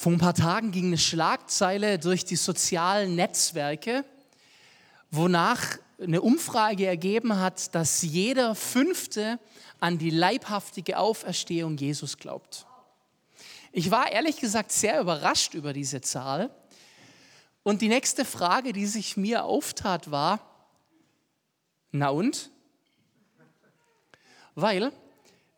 Vor 0.00 0.12
ein 0.12 0.18
paar 0.18 0.34
Tagen 0.34 0.70
ging 0.70 0.86
eine 0.86 0.96
Schlagzeile 0.96 1.98
durch 1.98 2.24
die 2.24 2.36
sozialen 2.36 3.16
Netzwerke, 3.16 4.04
wonach 5.10 5.76
eine 6.00 6.22
Umfrage 6.22 6.86
ergeben 6.86 7.40
hat, 7.40 7.74
dass 7.74 8.02
jeder 8.02 8.54
Fünfte 8.54 9.40
an 9.80 9.98
die 9.98 10.10
leibhaftige 10.10 11.00
Auferstehung 11.00 11.76
Jesus 11.76 12.16
glaubt. 12.16 12.64
Ich 13.72 13.90
war 13.90 14.12
ehrlich 14.12 14.36
gesagt 14.36 14.70
sehr 14.70 15.00
überrascht 15.00 15.54
über 15.54 15.72
diese 15.72 16.00
Zahl. 16.00 16.54
Und 17.64 17.82
die 17.82 17.88
nächste 17.88 18.24
Frage, 18.24 18.72
die 18.72 18.86
sich 18.86 19.16
mir 19.16 19.42
auftat, 19.42 20.12
war, 20.12 20.38
na 21.90 22.10
und? 22.10 22.52
Weil, 24.54 24.92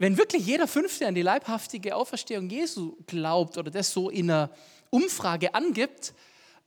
wenn 0.00 0.16
wirklich 0.16 0.46
jeder 0.46 0.66
Fünfte 0.66 1.06
an 1.06 1.14
die 1.14 1.20
leibhaftige 1.20 1.94
Auferstehung 1.94 2.48
Jesu 2.48 2.96
glaubt 3.06 3.58
oder 3.58 3.70
das 3.70 3.90
so 3.90 4.08
in 4.08 4.30
einer 4.30 4.48
Umfrage 4.88 5.54
angibt, 5.54 6.14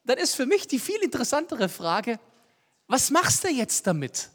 dann 0.03 0.19
ist 0.19 0.35
für 0.35 0.45
mich 0.45 0.67
die 0.67 0.77
viel 0.77 1.01
interessantere 1.01 1.67
Frage, 1.67 2.19
was 2.85 3.09
machst 3.09 3.43
du 3.43 3.47
jetzt 3.47 3.87
damit? 3.87 4.29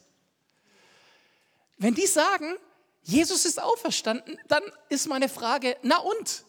Wenn 1.76 1.94
die 1.94 2.08
sagen, 2.08 2.56
Jesus 3.04 3.44
ist 3.44 3.62
auferstanden, 3.62 4.36
dann 4.48 4.64
ist 4.88 5.06
meine 5.06 5.28
Frage, 5.28 5.76
na 5.82 5.98
und? 5.98 6.42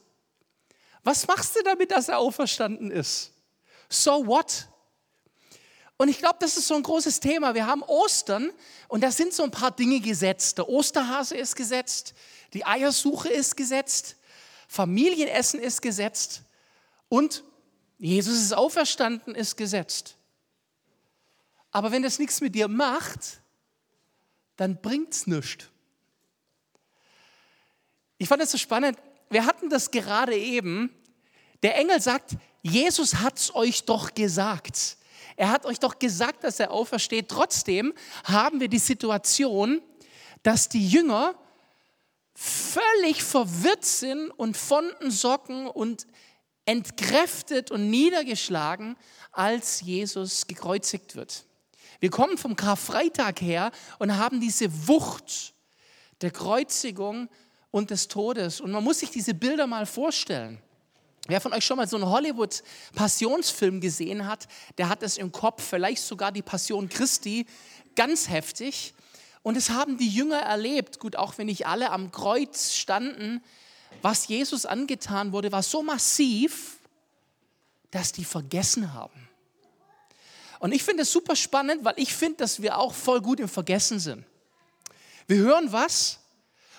Was 1.04 1.28
machst 1.28 1.56
du 1.56 1.62
damit, 1.62 1.92
dass 1.92 2.10
er 2.10 2.18
auferstanden 2.18 2.90
ist? 2.90 3.32
So 3.90 4.26
what? 4.26 4.68
Und 5.98 6.08
ich 6.08 6.18
glaube, 6.18 6.38
das 6.40 6.56
ist 6.58 6.68
so 6.68 6.76
ein 6.76 6.84
großes 6.84 7.20
Thema. 7.20 7.54
Wir 7.54 7.68
haben 7.68 7.84
Ostern 7.84 8.52
und 8.88 9.04
da 9.04 9.12
sind 9.12 9.34
so 9.34 9.44
ein 9.44 9.52
paar 9.52 9.70
Dinge 9.70 10.00
gesetzt. 10.00 10.58
Der 10.58 10.70
Osterhase 10.70 11.36
ist 11.36 11.58
gesetzt, 11.58 12.16
die 12.54 12.66
Eiersuche 12.66 13.30
ist 13.30 13.56
gesetzt, 13.56 14.16
Familienessen 14.68 15.60
ist 15.60 15.82
gesetzt 15.82 16.44
und 17.08 17.44
Jesus 17.98 18.40
ist 18.40 18.54
auferstanden 18.54 19.36
ist 19.36 19.58
gesetzt. 19.58 20.16
Aber 21.72 21.92
wenn 21.92 22.02
das 22.02 22.20
nichts 22.20 22.42
mit 22.42 22.56
dir 22.56 22.68
macht, 22.68 23.42
dann 24.56 24.82
bringt 24.82 25.14
es 25.14 25.28
nichts. 25.28 25.68
Ich 28.18 28.28
fand 28.28 28.42
das 28.42 28.52
so 28.52 28.58
spannend. 28.58 28.98
Wir 29.30 29.46
hatten 29.46 29.70
das 29.70 29.92
gerade 29.92 30.36
eben. 30.36 30.94
Der 31.62 31.78
Engel 31.78 32.02
sagt, 32.02 32.38
Jesus 32.62 33.16
hat 33.16 33.38
es 33.38 33.56
euch 33.56 33.86
doch 33.86 34.14
gesagt. 34.14 34.98
Er 35.36 35.52
hat 35.52 35.66
euch 35.66 35.80
doch 35.80 36.00
gesagt, 36.00 36.44
dass 36.44 36.60
er 36.60 36.72
aufersteht. 36.72 37.30
Trotzdem 37.30 37.94
haben 38.26 38.60
wir 38.60 38.68
die 38.68 38.80
Situation, 38.80 39.82
dass 40.44 40.68
die 40.68 40.86
Jünger 40.86 41.36
völlig 42.42 43.22
verwirrt 43.22 43.84
sind 43.84 44.32
und 44.32 44.56
von 44.56 44.90
den 45.02 45.12
Socken 45.12 45.68
und 45.68 46.08
entkräftet 46.64 47.70
und 47.70 47.90
niedergeschlagen, 47.90 48.96
als 49.34 49.82
Jesus 49.82 50.48
gekreuzigt 50.48 51.18
wird. 51.18 51.44
Wir 52.00 52.10
kommen 52.10 52.38
vom 52.38 52.56
Karfreitag 52.56 53.42
her 53.42 53.72
und 53.98 54.16
haben 54.16 54.40
diese 54.40 54.88
Wucht 54.88 55.54
der 56.22 56.32
Kreuzigung 56.32 57.28
und 57.72 57.90
des 57.90 58.08
Todes. 58.08 58.62
Und 58.62 58.72
man 58.72 58.86
muss 58.86 59.00
sich 59.00 59.12
diese 59.12 59.34
Bilder 59.34 59.68
mal 59.68 59.86
vorstellen. 59.86 60.62
Wer 61.28 61.42
von 61.42 61.52
euch 61.52 61.66
schon 61.66 61.76
mal 61.76 61.90
so 61.90 61.98
einen 61.98 62.06
Hollywood-Passionsfilm 62.06 63.82
gesehen 63.82 64.26
hat, 64.26 64.48
der 64.78 64.88
hat 64.88 65.04
es 65.04 65.18
im 65.18 65.34
Kopf, 65.34 65.62
vielleicht 65.62 66.04
sogar 66.04 66.32
die 66.32 66.42
Passion 66.42 66.88
Christi, 66.88 67.46
ganz 67.96 68.30
heftig. 68.30 68.94
Und 69.42 69.56
es 69.56 69.70
haben 69.70 69.98
die 69.98 70.10
Jünger 70.10 70.40
erlebt, 70.40 71.00
gut, 71.00 71.16
auch 71.16 71.38
wenn 71.38 71.48
nicht 71.48 71.66
alle 71.66 71.92
am 71.92 72.12
Kreuz 72.12 72.74
standen, 72.74 73.42
was 74.02 74.28
Jesus 74.28 74.66
angetan 74.66 75.32
wurde, 75.32 75.52
war 75.52 75.64
so 75.64 75.82
massiv, 75.82 76.78
dass 77.92 78.12
die 78.12 78.26
vergessen 78.26 78.94
haben. 78.94 79.28
Und 80.60 80.74
ich 80.74 80.84
finde 80.84 81.04
es 81.04 81.12
super 81.12 81.36
spannend, 81.36 81.86
weil 81.86 81.96
ich 81.98 82.14
finde, 82.14 82.38
dass 82.38 82.62
wir 82.62 82.78
auch 82.78 82.94
voll 82.94 83.22
gut 83.22 83.40
im 83.40 83.48
Vergessen 83.48 84.00
sind. 84.00 84.26
Wir 85.28 85.38
hören 85.38 85.72
was 85.72 86.20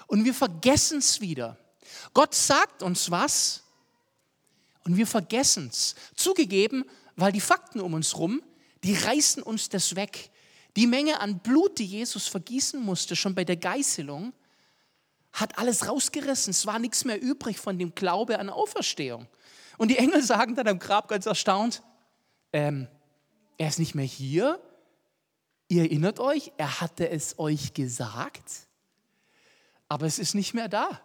und 0.06 0.24
wir 0.24 0.34
vergessen 0.34 0.98
es 0.98 1.20
wieder. 1.20 1.56
Gott 2.12 2.34
sagt 2.34 2.82
uns 2.82 3.10
was 3.10 3.62
und 4.84 4.96
wir 4.96 5.06
vergessen 5.06 5.68
es. 5.72 5.94
Zugegeben, 6.14 6.84
weil 7.16 7.32
die 7.32 7.40
Fakten 7.40 7.80
um 7.80 7.94
uns 7.94 8.16
rum, 8.16 8.42
die 8.84 8.94
reißen 8.94 9.42
uns 9.42 9.68
das 9.68 9.96
weg. 9.96 10.30
Die 10.80 10.86
Menge 10.86 11.20
an 11.20 11.40
Blut, 11.40 11.78
die 11.78 11.84
Jesus 11.84 12.26
vergießen 12.26 12.80
musste, 12.80 13.14
schon 13.14 13.34
bei 13.34 13.44
der 13.44 13.58
Geißelung, 13.58 14.32
hat 15.30 15.58
alles 15.58 15.86
rausgerissen. 15.86 16.52
Es 16.52 16.64
war 16.64 16.78
nichts 16.78 17.04
mehr 17.04 17.20
übrig 17.20 17.58
von 17.58 17.78
dem 17.78 17.94
Glaube 17.94 18.38
an 18.38 18.48
Auferstehung. 18.48 19.28
Und 19.76 19.88
die 19.88 19.98
Engel 19.98 20.22
sagen 20.22 20.54
dann 20.54 20.66
am 20.68 20.78
Grab 20.78 21.08
ganz 21.08 21.26
erstaunt, 21.26 21.82
ähm, 22.54 22.88
er 23.58 23.68
ist 23.68 23.78
nicht 23.78 23.94
mehr 23.94 24.06
hier. 24.06 24.58
Ihr 25.68 25.82
erinnert 25.82 26.18
euch, 26.18 26.50
er 26.56 26.80
hatte 26.80 27.10
es 27.10 27.38
euch 27.38 27.74
gesagt, 27.74 28.50
aber 29.86 30.06
es 30.06 30.18
ist 30.18 30.32
nicht 30.32 30.54
mehr 30.54 30.70
da. 30.70 31.02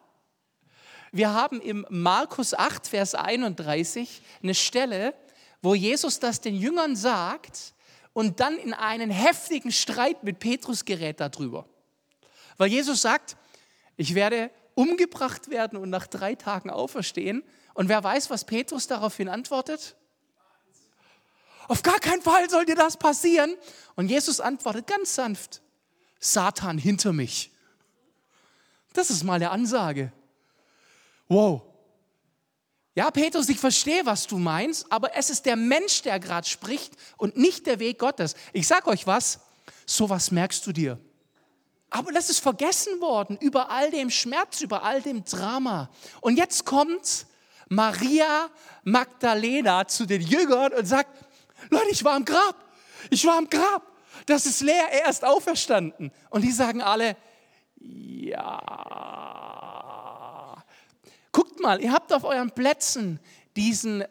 Wir 1.11 1.33
haben 1.33 1.59
im 1.59 1.85
Markus 1.89 2.53
8, 2.53 2.87
Vers 2.87 3.13
31 3.13 4.21
eine 4.41 4.55
Stelle, 4.55 5.13
wo 5.61 5.75
Jesus 5.75 6.21
das 6.21 6.39
den 6.39 6.55
Jüngern 6.55 6.95
sagt 6.95 7.74
und 8.15 8.39
dann 8.39 8.57
in 8.57 8.73
einen 8.73 9.11
heftigen 9.11 9.73
Streit 9.73 10.23
mit 10.23 10.39
Petrus 10.39 10.85
gerät 10.85 11.19
darüber. 11.19 11.67
Weil 12.55 12.69
Jesus 12.69 13.01
sagt, 13.01 13.35
ich 13.97 14.15
werde 14.15 14.51
umgebracht 14.73 15.49
werden 15.49 15.77
und 15.77 15.89
nach 15.89 16.07
drei 16.07 16.33
Tagen 16.35 16.69
auferstehen. 16.69 17.43
Und 17.73 17.89
wer 17.89 18.01
weiß, 18.01 18.29
was 18.29 18.45
Petrus 18.45 18.87
daraufhin 18.87 19.27
antwortet? 19.27 19.97
Auf 21.67 21.83
gar 21.83 21.99
keinen 21.99 22.21
Fall 22.21 22.49
soll 22.49 22.63
dir 22.63 22.75
das 22.75 22.95
passieren. 22.95 23.53
Und 23.95 24.07
Jesus 24.07 24.39
antwortet 24.39 24.87
ganz 24.87 25.13
sanft, 25.13 25.61
Satan 26.17 26.77
hinter 26.77 27.11
mich. 27.11 27.51
Das 28.93 29.09
ist 29.09 29.25
mal 29.25 29.33
eine 29.33 29.51
Ansage. 29.51 30.13
Wow. 31.27 31.63
Ja, 32.95 33.11
Petrus, 33.11 33.49
ich 33.49 33.59
verstehe, 33.59 34.05
was 34.05 34.25
du 34.25 34.37
meinst, 34.37 34.89
aber 34.89 35.15
es 35.17 35.29
ist 35.29 35.45
der 35.45 35.57
Mensch, 35.57 36.01
der 36.03 36.17
gerade 36.17 36.47
spricht 36.47 36.93
und 37.17 37.35
nicht 37.35 37.67
der 37.67 37.79
Weg 37.79 37.99
Gottes. 37.99 38.35
Ich 38.53 38.67
sage 38.67 38.87
euch 38.87 39.05
was, 39.05 39.41
sowas 39.85 40.31
merkst 40.31 40.65
du 40.65 40.71
dir. 40.71 40.97
Aber 41.89 42.13
das 42.13 42.29
ist 42.29 42.39
vergessen 42.39 43.01
worden 43.01 43.37
über 43.41 43.69
all 43.69 43.91
dem 43.91 44.09
Schmerz, 44.09 44.61
über 44.61 44.83
all 44.83 45.01
dem 45.01 45.25
Drama. 45.25 45.89
Und 46.21 46.37
jetzt 46.37 46.65
kommt 46.65 47.25
Maria 47.67 48.49
Magdalena 48.85 49.87
zu 49.87 50.05
den 50.05 50.21
Jüngern 50.21 50.71
und 50.73 50.85
sagt, 50.85 51.09
Leute, 51.69 51.89
ich 51.91 52.03
war 52.05 52.13
am 52.13 52.23
Grab. 52.23 52.55
Ich 53.09 53.25
war 53.25 53.37
am 53.37 53.49
Grab. 53.49 53.83
Das 54.25 54.45
ist 54.45 54.61
leer, 54.61 54.87
er 54.91 55.09
ist 55.09 55.25
auferstanden. 55.25 56.11
Und 56.29 56.43
die 56.43 56.51
sagen 56.51 56.81
alle, 56.81 57.17
ja, 57.77 59.24
mal, 61.65 61.81
ihr 61.81 61.91
habt 61.91 62.13
auf 62.13 62.23
euren 62.23 62.51
Plätzen 62.51 63.19
diesen 63.55 64.03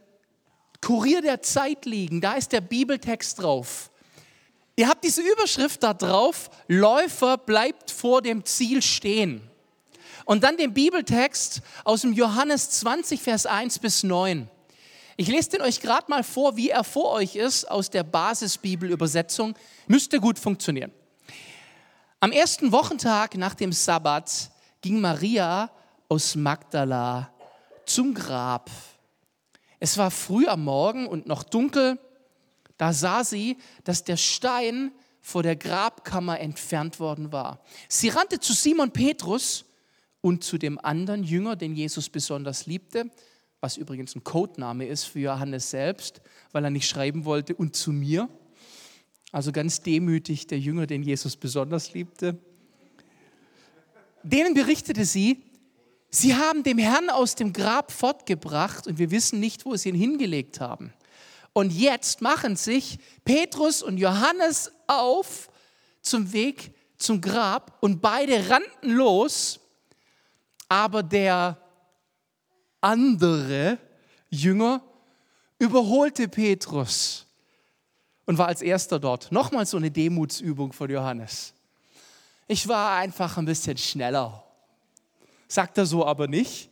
Kurier 0.80 1.22
der 1.22 1.40
Zeit 1.42 1.86
liegen. 1.86 2.20
Da 2.20 2.34
ist 2.34 2.52
der 2.52 2.60
Bibeltext 2.60 3.40
drauf. 3.40 3.90
Ihr 4.76 4.88
habt 4.88 5.04
diese 5.04 5.22
Überschrift 5.22 5.82
da 5.82 5.94
drauf, 5.94 6.50
Läufer 6.66 7.38
bleibt 7.38 7.90
vor 7.90 8.22
dem 8.22 8.44
Ziel 8.44 8.82
stehen. 8.82 9.48
Und 10.24 10.42
dann 10.42 10.56
den 10.56 10.74
Bibeltext 10.74 11.62
aus 11.84 12.00
dem 12.00 12.12
Johannes 12.12 12.70
20, 12.70 13.22
Vers 13.22 13.46
1 13.46 13.78
bis 13.78 14.02
9. 14.02 14.48
Ich 15.16 15.28
lese 15.28 15.50
den 15.50 15.62
euch 15.62 15.80
gerade 15.80 16.10
mal 16.10 16.24
vor, 16.24 16.56
wie 16.56 16.70
er 16.70 16.82
vor 16.82 17.12
euch 17.12 17.36
ist, 17.36 17.70
aus 17.70 17.88
der 17.88 18.02
Basisbibelübersetzung. 18.02 19.54
Müsste 19.86 20.18
gut 20.18 20.40
funktionieren. 20.40 20.90
Am 22.18 22.32
ersten 22.32 22.72
Wochentag 22.72 23.36
nach 23.36 23.54
dem 23.54 23.70
Sabbat 23.70 24.50
ging 24.80 25.00
Maria 25.00 25.70
aus 26.08 26.34
Magdala 26.34 27.33
zum 27.86 28.14
Grab. 28.14 28.70
Es 29.80 29.98
war 29.98 30.10
früh 30.10 30.46
am 30.46 30.64
Morgen 30.64 31.06
und 31.06 31.26
noch 31.26 31.42
dunkel. 31.42 31.98
Da 32.76 32.92
sah 32.92 33.24
sie, 33.24 33.58
dass 33.84 34.04
der 34.04 34.16
Stein 34.16 34.92
vor 35.20 35.42
der 35.42 35.56
Grabkammer 35.56 36.40
entfernt 36.40 37.00
worden 37.00 37.32
war. 37.32 37.60
Sie 37.88 38.08
rannte 38.08 38.40
zu 38.40 38.52
Simon 38.52 38.90
Petrus 38.90 39.64
und 40.20 40.44
zu 40.44 40.58
dem 40.58 40.78
anderen 40.78 41.22
Jünger, 41.22 41.56
den 41.56 41.74
Jesus 41.74 42.08
besonders 42.08 42.66
liebte, 42.66 43.10
was 43.60 43.76
übrigens 43.76 44.14
ein 44.14 44.24
Codename 44.24 44.86
ist 44.86 45.04
für 45.04 45.20
Johannes 45.20 45.70
selbst, 45.70 46.20
weil 46.52 46.64
er 46.64 46.70
nicht 46.70 46.88
schreiben 46.88 47.24
wollte 47.24 47.54
und 47.54 47.76
zu 47.76 47.92
mir. 47.92 48.28
Also 49.32 49.50
ganz 49.50 49.80
demütig 49.80 50.46
der 50.46 50.58
Jünger, 50.58 50.86
den 50.86 51.02
Jesus 51.02 51.36
besonders 51.36 51.92
liebte. 51.92 52.38
Denen 54.22 54.54
berichtete 54.54 55.04
sie, 55.04 55.42
Sie 56.14 56.36
haben 56.36 56.62
dem 56.62 56.78
Herrn 56.78 57.10
aus 57.10 57.34
dem 57.34 57.52
Grab 57.52 57.90
fortgebracht 57.90 58.86
und 58.86 58.98
wir 58.98 59.10
wissen 59.10 59.40
nicht, 59.40 59.64
wo 59.64 59.74
sie 59.74 59.88
ihn 59.88 59.96
hingelegt 59.96 60.60
haben. 60.60 60.92
Und 61.52 61.72
jetzt 61.72 62.20
machen 62.20 62.54
sich 62.54 63.00
Petrus 63.24 63.82
und 63.82 63.98
Johannes 63.98 64.70
auf 64.86 65.50
zum 66.02 66.32
Weg 66.32 66.72
zum 66.98 67.20
Grab 67.20 67.78
und 67.80 68.00
beide 68.00 68.48
rannten 68.48 68.92
los, 68.92 69.58
aber 70.68 71.02
der 71.02 71.60
andere 72.80 73.78
Jünger 74.30 74.82
überholte 75.58 76.28
Petrus 76.28 77.26
und 78.24 78.38
war 78.38 78.46
als 78.46 78.62
erster 78.62 79.00
dort. 79.00 79.32
Nochmal 79.32 79.66
so 79.66 79.78
eine 79.78 79.90
Demutsübung 79.90 80.72
von 80.72 80.88
Johannes. 80.88 81.54
Ich 82.46 82.68
war 82.68 82.98
einfach 82.98 83.36
ein 83.36 83.46
bisschen 83.46 83.76
schneller. 83.76 84.43
Sagt 85.48 85.78
er 85.78 85.86
so 85.86 86.04
aber 86.04 86.28
nicht. 86.28 86.70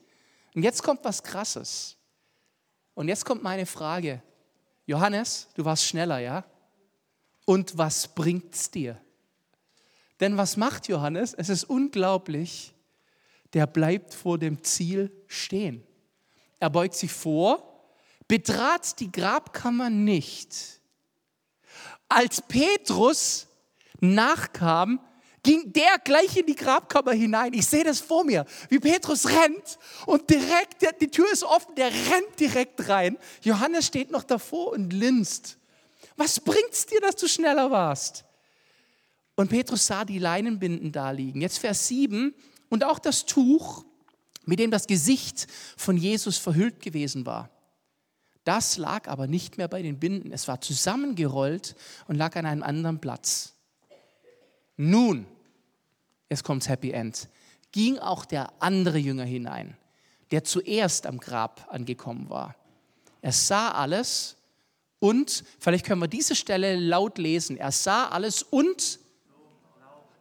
Und 0.55 0.63
jetzt 0.63 0.83
kommt 0.83 1.05
was 1.05 1.23
Krasses. 1.23 1.97
Und 2.95 3.09
jetzt 3.09 3.25
kommt 3.25 3.43
meine 3.43 3.67
Frage. 3.67 4.23
Johannes, 4.87 5.49
du 5.55 5.65
warst 5.65 5.85
schneller, 5.85 6.19
ja? 6.19 6.45
Und 7.45 7.77
was 7.79 8.09
bringt's 8.09 8.71
dir? 8.71 9.01
Denn 10.21 10.37
was 10.37 10.57
macht 10.57 10.89
Johannes? 10.89 11.35
Es 11.35 11.49
ist 11.49 11.65
unglaublich. 11.65 12.75
Der 13.55 13.67
bleibt 13.67 14.15
vor 14.15 14.39
dem 14.39 14.63
Ziel 14.63 15.11
stehen. 15.27 15.85
Er 16.61 16.71
beugt 16.71 16.95
sich 16.95 17.13
vor, 17.13 17.91
betrat 18.29 19.01
die 19.01 19.11
Grabkammer 19.11 19.91
nicht. 19.91 20.81
Als 22.09 22.41
Petrus 22.43 23.49
nachkam, 24.01 25.01
ging 25.43 25.73
der 25.73 25.99
gleich 26.05 26.37
in 26.37 26.47
die 26.47 26.55
Grabkammer 26.55 27.13
hinein. 27.13 27.53
Ich 27.53 27.67
sehe 27.67 27.85
das 27.85 28.01
vor 28.01 28.25
mir, 28.25 28.47
wie 28.69 28.79
Petrus 28.79 29.27
rennt 29.27 29.79
und 30.07 30.29
direkt, 30.31 31.01
die 31.01 31.09
Tür 31.09 31.31
ist 31.33 31.43
offen, 31.43 31.75
der 31.75 31.89
rennt 31.89 32.39
direkt 32.39 32.89
rein. 32.89 33.19
Johannes 33.43 33.87
steht 33.87 34.11
noch 34.11 34.23
davor 34.23 34.73
und 34.73 34.93
linst. 34.93 35.59
Was 36.17 36.39
bringt's 36.39 36.87
dir, 36.87 37.01
dass 37.01 37.17
du 37.17 37.27
schneller 37.27 37.71
warst? 37.71 38.25
Und 39.35 39.49
Petrus 39.49 39.87
sah 39.87 40.05
die 40.05 40.19
Leinenbinden 40.19 40.93
da 40.93 41.11
liegen. 41.11 41.41
Jetzt 41.41 41.59
Vers 41.59 41.89
7 41.89 42.35
und 42.69 42.85
auch 42.85 42.99
das 42.99 43.25
Tuch, 43.25 43.85
mit 44.45 44.59
dem 44.59 44.71
das 44.71 44.87
Gesicht 44.87 45.47
von 45.77 45.97
Jesus 45.97 46.39
verhüllt 46.39 46.81
gewesen 46.81 47.27
war. 47.27 47.51
Das 48.45 48.77
lag 48.77 49.09
aber 49.09 49.27
nicht 49.27 49.57
mehr 49.57 49.69
bei 49.69 49.83
den 49.83 49.99
Binden. 49.99 50.33
Es 50.33 50.49
war 50.49 50.61
zusammengerollt 50.61 51.77
und 52.09 52.17
lag 52.17 52.37
an 52.37 52.47
einem 52.47 52.63
anderen 52.63 53.01
Platz. 53.01 53.55
Nun, 54.77 55.27
jetzt 56.33 56.45
kommt's 56.45 56.69
Happy 56.69 56.91
End, 56.91 57.29
ging 57.71 57.99
auch 57.99 58.25
der 58.25 58.53
andere 58.59 58.99
Jünger 58.99 59.25
hinein, 59.25 59.77
der 60.31 60.45
zuerst 60.45 61.07
am 61.07 61.19
Grab 61.19 61.67
angekommen 61.71 62.29
war. 62.31 62.57
Er 63.21 63.33
sah 63.33 63.71
alles 63.71 64.37
und, 64.99 65.45
vielleicht 65.61 65.87
können 65.87 66.01
wir 66.01 66.09
diese 66.09 66.35
Stelle 66.35 66.77
laut 66.77 67.19
lesen, 67.19 67.57
er 67.57 67.71
sah 67.71 68.09
alles 68.09 68.43
und 68.43 68.99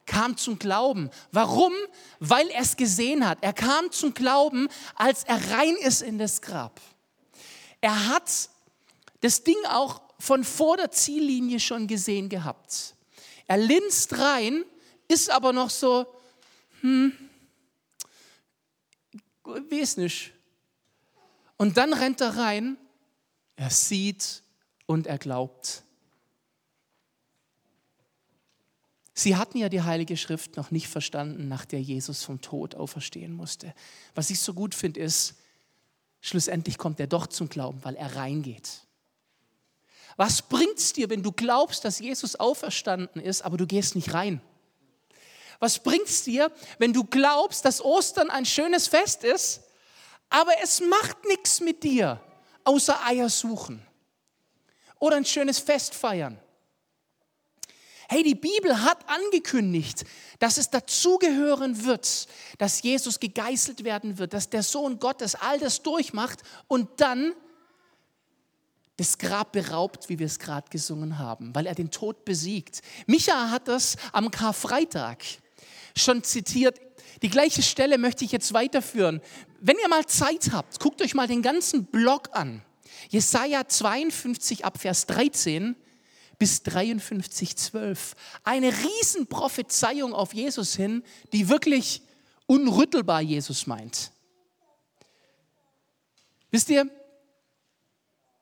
kam 0.06 0.36
zum 0.36 0.60
Glauben. 0.60 1.10
Warum? 1.32 1.72
Weil 2.20 2.48
er 2.50 2.64
es 2.64 2.76
gesehen 2.76 3.26
hat. 3.26 3.38
Er 3.42 3.54
kam 3.54 3.92
zum 3.92 4.14
Glauben, 4.14 4.68
als 4.96 5.24
er 5.24 5.52
rein 5.52 5.76
ist 5.82 6.02
in 6.02 6.18
das 6.18 6.42
Grab. 6.42 6.82
Er 7.80 8.10
hat 8.10 8.50
das 9.22 9.44
Ding 9.44 9.56
auch 9.70 10.02
von 10.20 10.44
vor 10.44 10.76
der 10.76 10.92
Ziellinie 10.92 11.60
schon 11.62 11.88
gesehen 11.88 12.28
gehabt. 12.28 12.96
Er 13.48 13.58
linst 13.58 14.18
rein, 14.18 14.66
ist 15.12 15.30
aber 15.30 15.54
noch 15.54 15.70
so, 15.70 16.06
hm, 16.82 17.12
weiß 19.44 19.98
nicht. 19.98 20.34
Und 21.58 21.78
dann 21.78 21.94
rennt 21.94 22.22
er 22.22 22.38
rein, 22.38 22.78
er 23.56 23.70
sieht 23.70 24.42
und 24.88 25.08
er 25.08 25.18
glaubt. 25.18 25.84
Sie 29.14 29.36
hatten 29.36 29.58
ja 29.58 29.70
die 29.70 29.82
Heilige 29.82 30.18
Schrift 30.18 30.58
noch 30.58 30.72
nicht 30.72 30.88
verstanden, 30.88 31.48
nach 31.48 31.66
der 31.66 31.82
Jesus 31.82 32.24
vom 32.24 32.42
Tod 32.42 32.76
auferstehen 32.76 33.34
musste. 33.34 33.76
Was 34.16 34.30
ich 34.30 34.40
so 34.40 34.54
gut 34.54 34.74
finde, 34.74 35.02
ist, 35.02 35.36
schlussendlich 36.22 36.78
kommt 36.78 37.00
er 37.00 37.08
doch 37.08 37.28
zum 37.28 37.50
Glauben, 37.50 37.84
weil 37.84 37.96
er 37.96 38.16
reingeht. 38.16 38.88
Was 40.18 40.42
bringt 40.42 40.78
es 40.78 40.94
dir, 40.94 41.10
wenn 41.10 41.24
du 41.24 41.32
glaubst, 41.32 41.86
dass 41.86 42.00
Jesus 42.00 42.36
auferstanden 42.36 43.22
ist, 43.22 43.44
aber 43.44 43.58
du 43.58 43.68
gehst 43.68 43.96
nicht 43.96 44.14
rein? 44.14 44.42
Was 45.62 45.78
bringt 45.78 46.08
es 46.08 46.24
dir, 46.24 46.52
wenn 46.80 46.92
du 46.92 47.04
glaubst, 47.04 47.64
dass 47.66 47.86
Ostern 47.86 48.32
ein 48.32 48.48
schönes 48.48 48.88
Fest 48.88 49.24
ist, 49.24 49.62
aber 50.28 50.52
es 50.64 50.82
macht 50.82 51.24
nichts 51.26 51.60
mit 51.60 51.84
dir, 51.84 52.20
außer 52.64 53.06
Eier 53.06 53.30
suchen 53.30 53.86
oder 54.98 55.18
ein 55.18 55.26
schönes 55.26 55.60
Fest 55.60 55.94
feiern? 55.94 56.40
Hey, 58.10 58.24
die 58.24 58.34
Bibel 58.34 58.82
hat 58.82 59.08
angekündigt, 59.08 60.04
dass 60.40 60.58
es 60.58 60.72
dazugehören 60.72 61.86
wird, 61.86 62.28
dass 62.58 62.82
Jesus 62.82 63.20
gegeißelt 63.20 63.84
werden 63.84 64.18
wird, 64.18 64.34
dass 64.34 64.50
der 64.50 64.64
Sohn 64.64 64.98
Gottes 64.98 65.36
all 65.36 65.60
das 65.60 65.84
durchmacht 65.84 66.40
und 66.68 66.90
dann 67.00 67.34
das 68.98 69.20
Grab 69.20 69.52
beraubt, 69.52 70.10
wie 70.10 70.18
wir 70.18 70.26
es 70.26 70.40
gerade 70.40 70.70
gesungen 70.72 71.20
haben, 71.20 71.54
weil 71.54 71.68
er 71.68 71.76
den 71.76 71.92
Tod 71.92 72.26
besiegt. 72.26 72.82
Micha 73.06 73.52
hat 73.52 73.68
das 73.68 73.96
am 74.12 74.32
Karfreitag 74.32 75.20
schon 75.96 76.24
zitiert. 76.24 76.80
Die 77.22 77.30
gleiche 77.30 77.62
Stelle 77.62 77.98
möchte 77.98 78.26
ich 78.26 78.32
jetzt 78.32 78.54
weiterführen. 78.54 79.22
Wenn 79.60 79.78
ihr 79.78 79.90
mal 79.90 80.06
Zeit 80.06 80.52
habt, 80.52 80.80
guckt 80.80 81.02
euch 81.02 81.14
mal 81.14 81.28
den 81.28 81.42
ganzen 81.42 81.86
Blog 81.86 82.30
an. 82.34 82.64
Jesaja 83.10 83.68
52 83.68 84.66
ab 84.66 84.80
Vers 84.80 85.06
13 85.08 85.76
bis 86.40 86.64
53, 86.64 87.56
12. 87.56 88.16
Eine 88.44 88.74
Riesenprophezeiung 88.74 90.14
auf 90.14 90.34
Jesus 90.34 90.76
hin, 90.76 91.04
die 91.34 91.50
wirklich 91.50 92.02
unrüttelbar 92.48 93.22
Jesus 93.22 93.68
meint. 93.68 94.12
Wisst 96.50 96.70
ihr, 96.70 96.90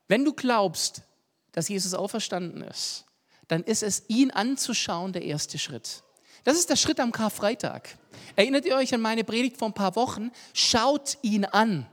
wenn 0.08 0.26
du 0.26 0.34
glaubst, 0.34 1.04
dass 1.52 1.68
Jesus 1.68 1.94
auferstanden 1.94 2.64
ist, 2.64 3.06
dann 3.48 3.64
ist 3.64 3.84
es, 3.84 4.04
ihn 4.08 4.32
anzuschauen, 4.32 5.14
der 5.14 5.24
erste 5.24 5.60
Schritt. 5.60 6.04
Das 6.44 6.58
ist 6.58 6.70
der 6.70 6.76
Schritt 6.76 7.00
am 7.00 7.12
Karfreitag. 7.12 7.98
Erinnert 8.36 8.66
ihr 8.66 8.76
euch 8.76 8.94
an 8.94 9.02
meine 9.02 9.24
Predigt 9.24 9.58
vor 9.58 9.70
ein 9.70 9.74
paar 9.74 9.96
Wochen? 9.96 10.32
Schaut 10.54 11.18
ihn 11.22 11.46
an. 11.46 11.86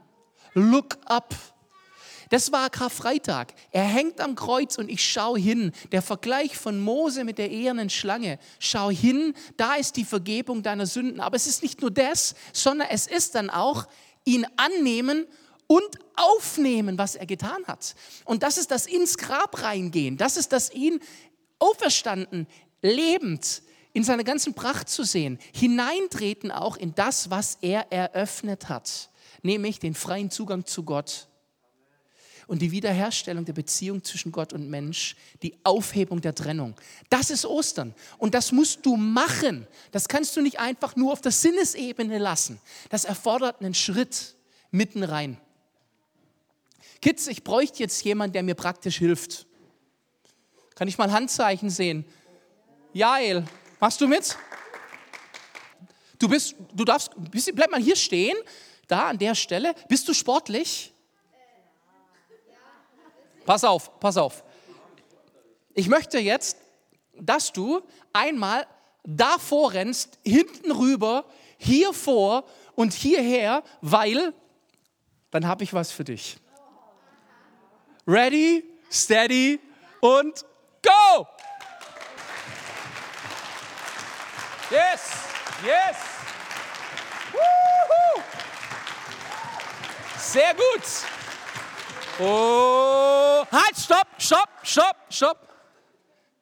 Look 0.53 0.97
up. 1.05 1.35
Das 2.29 2.51
war 2.51 2.69
Karfreitag. 2.69 3.53
Er 3.71 3.83
hängt 3.83 4.19
am 4.19 4.35
Kreuz 4.35 4.77
und 4.77 4.89
ich 4.89 5.03
schaue 5.05 5.39
hin. 5.39 5.71
Der 5.91 6.01
Vergleich 6.01 6.57
von 6.57 6.79
Mose 6.79 7.23
mit 7.23 7.37
der 7.37 7.49
ehernen 7.51 7.89
Schlange. 7.89 8.39
Schau 8.59 8.89
hin, 8.89 9.33
da 9.55 9.75
ist 9.75 9.95
die 9.95 10.03
Vergebung 10.03 10.63
deiner 10.63 10.85
Sünden. 10.85 11.21
Aber 11.21 11.35
es 11.35 11.47
ist 11.47 11.63
nicht 11.63 11.81
nur 11.81 11.91
das, 11.91 12.35
sondern 12.51 12.87
es 12.89 13.07
ist 13.07 13.35
dann 13.35 13.49
auch 13.49 13.87
ihn 14.25 14.45
annehmen 14.57 15.25
und 15.67 15.99
aufnehmen, 16.15 16.97
was 16.97 17.15
er 17.15 17.25
getan 17.25 17.65
hat. 17.65 17.95
Und 18.25 18.43
das 18.43 18.57
ist 18.57 18.71
das 18.71 18.87
ins 18.87 19.17
Grab 19.17 19.61
reingehen. 19.61 20.17
Das 20.17 20.37
ist 20.37 20.51
das 20.51 20.71
ihn 20.73 20.99
auferstanden, 21.59 22.47
lebend, 22.81 23.61
in 23.97 24.03
seiner 24.03 24.23
ganzen 24.23 24.53
Pracht 24.53 24.89
zu 24.89 25.03
sehen. 25.03 25.39
Hineintreten 25.53 26.51
auch 26.51 26.77
in 26.77 26.93
das, 26.93 27.31
was 27.31 27.57
er 27.63 27.91
eröffnet 27.91 28.69
hat. 28.69 29.09
Nämlich 29.41 29.79
den 29.79 29.95
freien 29.95 30.29
Zugang 30.29 30.67
zu 30.67 30.83
Gott 30.83 31.27
und 32.45 32.61
die 32.61 32.71
Wiederherstellung 32.71 33.43
der 33.43 33.53
Beziehung 33.53 34.03
zwischen 34.03 34.31
Gott 34.31 34.53
und 34.53 34.69
Mensch, 34.69 35.15
die 35.41 35.57
Aufhebung 35.63 36.21
der 36.21 36.35
Trennung. 36.35 36.75
Das 37.09 37.31
ist 37.31 37.43
Ostern 37.43 37.95
und 38.19 38.35
das 38.35 38.51
musst 38.51 38.85
du 38.85 38.97
machen. 38.97 39.65
Das 39.91 40.07
kannst 40.07 40.37
du 40.37 40.41
nicht 40.41 40.59
einfach 40.59 40.95
nur 40.95 41.11
auf 41.11 41.21
der 41.21 41.31
Sinnesebene 41.31 42.19
lassen. 42.19 42.61
Das 42.89 43.03
erfordert 43.03 43.61
einen 43.61 43.73
Schritt 43.73 44.35
mitten 44.69 45.03
rein. 45.03 45.37
Kids, 47.01 47.25
ich 47.25 47.43
bräuchte 47.43 47.79
jetzt 47.79 48.03
jemanden, 48.03 48.33
der 48.33 48.43
mir 48.43 48.53
praktisch 48.53 48.99
hilft. 48.99 49.47
Kann 50.75 50.87
ich 50.87 50.99
mal 50.99 51.11
Handzeichen 51.11 51.71
sehen? 51.71 52.05
Jael, 52.93 53.43
machst 53.79 54.01
du 54.01 54.07
mit? 54.07 54.37
Du 56.19 56.27
bist, 56.27 56.55
du 56.73 56.83
darfst, 56.83 57.11
bleib 57.53 57.69
mal 57.69 57.81
hier 57.81 57.95
stehen, 57.95 58.37
da 58.87 59.09
an 59.09 59.17
der 59.17 59.35
Stelle. 59.35 59.75
Bist 59.87 60.07
du 60.07 60.13
sportlich? 60.13 60.93
Pass 63.45 63.63
auf, 63.63 63.99
pass 63.99 64.17
auf. 64.17 64.43
Ich 65.73 65.87
möchte 65.87 66.19
jetzt, 66.19 66.57
dass 67.13 67.53
du 67.53 67.81
einmal 68.13 68.67
davor 69.03 69.73
rennst, 69.73 70.19
hinten 70.25 70.71
rüber, 70.71 71.25
hier 71.57 71.93
vor 71.93 72.45
und 72.75 72.93
hierher, 72.93 73.63
weil 73.81 74.33
dann 75.31 75.47
habe 75.47 75.63
ich 75.63 75.73
was 75.73 75.91
für 75.91 76.03
dich. 76.03 76.37
Ready, 78.05 78.63
steady 78.89 79.59
und 80.01 80.45
go! 80.81 81.27
Yes, 84.69 85.11
yes. 85.63 85.97
Woohoo. 87.31 88.21
Sehr 90.17 90.53
gut. 90.53 90.83
Oh, 92.19 93.45
halt, 93.51 93.77
stopp, 93.77 94.07
stopp, 94.17 94.49
stopp, 94.63 94.95
stopp. 95.09 95.47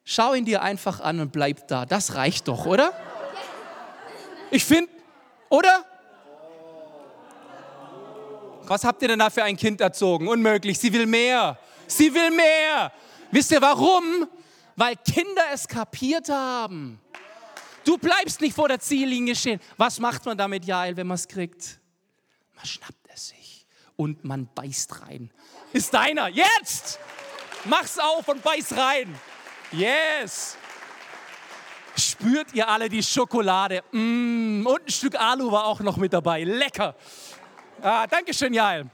Schau 0.04 0.34
ihn 0.34 0.44
dir 0.44 0.62
einfach 0.62 1.00
an 1.00 1.20
und 1.20 1.32
bleib 1.32 1.68
da. 1.68 1.86
Das 1.86 2.14
reicht 2.14 2.48
doch, 2.48 2.66
oder? 2.66 2.92
Ich 4.50 4.64
finde, 4.64 4.90
oder? 5.48 5.84
Was 8.64 8.84
habt 8.84 9.02
ihr 9.02 9.08
denn 9.08 9.20
da 9.20 9.30
für 9.30 9.44
ein 9.44 9.56
Kind 9.56 9.80
erzogen? 9.80 10.26
Unmöglich. 10.26 10.78
Sie 10.78 10.92
will 10.92 11.06
mehr. 11.06 11.58
Sie 11.86 12.12
will 12.12 12.30
mehr. 12.30 12.90
Wisst 13.30 13.52
ihr 13.52 13.62
warum? 13.62 14.26
Weil 14.74 14.96
Kinder 14.96 15.44
es 15.52 15.68
kapiert 15.68 16.28
haben. 16.28 17.00
Du 17.86 17.96
bleibst 17.98 18.40
nicht 18.40 18.56
vor 18.56 18.66
der 18.66 18.80
Ziellinie 18.80 19.36
stehen. 19.36 19.60
Was 19.76 20.00
macht 20.00 20.26
man 20.26 20.36
damit, 20.36 20.64
Jael, 20.64 20.96
wenn 20.96 21.06
man 21.06 21.14
es 21.14 21.28
kriegt? 21.28 21.78
Man 22.56 22.66
schnappt 22.66 23.08
es 23.14 23.28
sich 23.28 23.64
und 23.94 24.24
man 24.24 24.48
beißt 24.52 25.02
rein. 25.02 25.30
Ist 25.72 25.94
deiner. 25.94 26.26
Jetzt! 26.26 26.98
Mach's 27.64 27.96
auf 28.00 28.26
und 28.26 28.42
beiß 28.42 28.76
rein. 28.76 29.14
Yes! 29.70 30.56
Spürt 31.96 32.52
ihr 32.54 32.68
alle 32.68 32.88
die 32.88 33.04
Schokolade? 33.04 33.84
Mm, 33.92 34.66
und 34.66 34.84
ein 34.84 34.90
Stück 34.90 35.14
Alu 35.14 35.52
war 35.52 35.66
auch 35.66 35.78
noch 35.78 35.96
mit 35.96 36.12
dabei. 36.12 36.42
Lecker. 36.42 36.96
Ah, 37.80 38.08
Dankeschön, 38.08 38.52
Jael. 38.52 38.90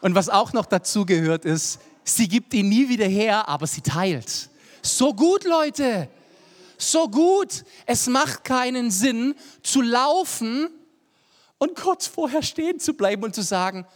Und 0.00 0.14
was 0.14 0.28
auch 0.28 0.52
noch 0.52 0.66
dazu 0.66 1.04
gehört 1.04 1.44
ist, 1.44 1.80
sie 2.08 2.28
gibt 2.28 2.54
ihn 2.54 2.68
nie 2.68 2.88
wieder 2.88 3.06
her, 3.06 3.48
aber 3.48 3.66
sie 3.66 3.80
teilt. 3.80 4.50
So 4.82 5.14
gut, 5.14 5.44
Leute. 5.44 6.08
So 6.76 7.08
gut. 7.08 7.64
Es 7.86 8.06
macht 8.06 8.44
keinen 8.44 8.90
Sinn 8.90 9.34
zu 9.62 9.82
laufen 9.82 10.70
und 11.58 11.74
kurz 11.76 12.06
vorher 12.06 12.42
stehen 12.42 12.80
zu 12.80 12.94
bleiben 12.94 13.24
und 13.24 13.34
zu 13.34 13.42
sagen, 13.42 13.86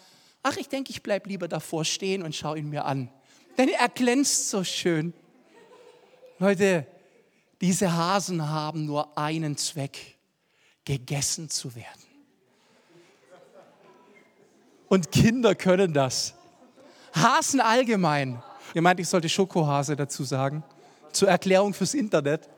ach, 0.43 0.57
ich 0.57 0.69
denke, 0.69 0.91
ich 0.91 1.03
bleibe 1.03 1.29
lieber 1.29 1.49
davor 1.49 1.85
stehen 1.85 2.23
und 2.23 2.35
schaue 2.35 2.59
ihn 2.59 2.69
mir 2.69 2.85
an. 2.85 3.09
Denn 3.57 3.69
er 3.69 3.89
glänzt 3.89 4.51
so 4.51 4.65
schön. 4.65 5.15
Leute, 6.39 6.87
diese 7.61 7.93
Hasen 7.93 8.49
haben 8.49 8.87
nur 8.87 9.17
einen 9.17 9.57
Zweck, 9.57 10.19
gegessen 10.85 11.49
zu 11.49 11.77
werden. 11.77 12.03
Und 14.89 15.13
Kinder 15.13 15.55
können 15.55 15.95
das. 15.95 16.35
Hasen 17.15 17.61
allgemein. 17.61 18.43
Ihr 18.75 18.83
meint, 18.83 19.01
ich 19.01 19.09
sollte 19.09 19.29
Schokohase 19.29 19.97
dazu 19.97 20.25
sagen? 20.25 20.63
Zur 21.13 21.29
Erklärung 21.29 21.75
fürs 21.75 21.95
Internet. 21.95 22.49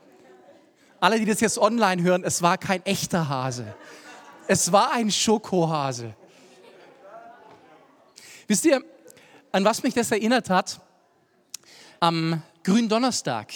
Alle, 0.99 1.19
die 1.19 1.25
das 1.25 1.41
jetzt 1.41 1.57
online 1.57 2.01
hören, 2.01 2.23
es 2.23 2.41
war 2.41 2.57
kein 2.57 2.85
echter 2.85 3.27
Hase. 3.27 3.75
Es 4.47 4.71
war 4.71 4.91
ein 4.93 5.11
Schokohase. 5.11 6.15
Wisst 8.47 8.65
ihr, 8.65 8.83
an 9.51 9.65
was 9.65 9.83
mich 9.83 9.93
das 9.93 10.11
erinnert 10.11 10.49
hat? 10.49 10.79
Am 11.99 12.41
Gründonnerstag 12.63 13.53